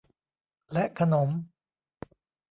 [0.73, 1.29] และขนม